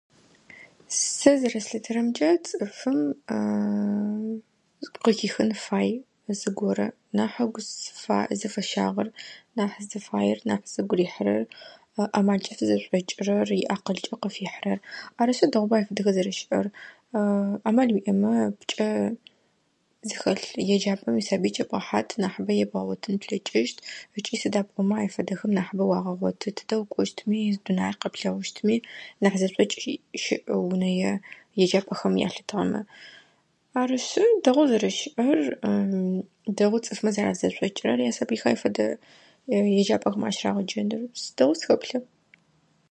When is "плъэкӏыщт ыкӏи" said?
23.21-24.35